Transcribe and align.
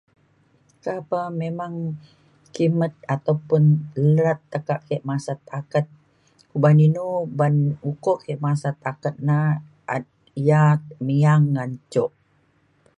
ka 0.83 0.93
pa 1.09 1.21
memang 1.41 1.73
kimet 2.53 2.93
ataupun 3.15 3.63
leret 4.15 4.39
tekak 4.51 4.79
ke 4.87 4.95
masat 5.09 5.39
taket 5.49 5.85
uban 6.55 6.77
inu 6.87 7.05
uban 7.27 7.53
ukok 7.91 8.19
ke 8.25 8.33
masat 8.45 8.75
taket 8.85 9.15
na 9.27 9.37
ia’ 10.41 10.63
niang 11.07 11.43
ngan 11.53 11.71
jok 11.93 12.11